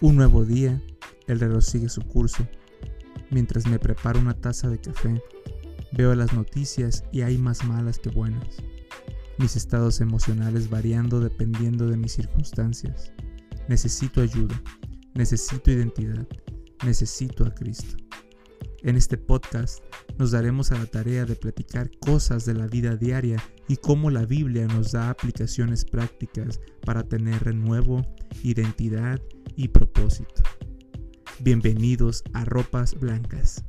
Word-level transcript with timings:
Un 0.00 0.14
nuevo 0.14 0.44
día, 0.44 0.80
el 1.26 1.40
reloj 1.40 1.64
sigue 1.64 1.88
su 1.88 2.02
curso. 2.02 2.46
Mientras 3.32 3.66
me 3.66 3.80
preparo 3.80 4.20
una 4.20 4.32
taza 4.32 4.68
de 4.68 4.80
café, 4.80 5.20
veo 5.90 6.14
las 6.14 6.32
noticias 6.32 7.02
y 7.10 7.22
hay 7.22 7.36
más 7.36 7.64
malas 7.64 7.98
que 7.98 8.08
buenas. 8.08 8.62
Mis 9.38 9.56
estados 9.56 10.00
emocionales 10.00 10.70
variando 10.70 11.18
dependiendo 11.18 11.88
de 11.88 11.96
mis 11.96 12.12
circunstancias. 12.12 13.12
Necesito 13.68 14.20
ayuda, 14.20 14.62
necesito 15.14 15.72
identidad, 15.72 16.28
necesito 16.84 17.44
a 17.44 17.52
Cristo. 17.52 17.96
En 18.84 18.96
este 18.96 19.18
podcast 19.18 19.82
nos 20.16 20.30
daremos 20.30 20.70
a 20.70 20.78
la 20.78 20.86
tarea 20.86 21.24
de 21.24 21.34
platicar 21.34 21.90
cosas 21.98 22.44
de 22.44 22.54
la 22.54 22.68
vida 22.68 22.94
diaria 22.94 23.42
y 23.66 23.78
cómo 23.78 24.12
la 24.12 24.24
Biblia 24.24 24.68
nos 24.68 24.92
da 24.92 25.10
aplicaciones 25.10 25.84
prácticas 25.84 26.60
para 26.84 27.02
tener 27.02 27.42
renuevo, 27.42 28.06
identidad 28.44 29.20
y 29.58 29.68
propósito. 29.68 30.42
Bienvenidos 31.40 32.22
a 32.32 32.44
Ropas 32.44 32.94
Blancas. 32.94 33.64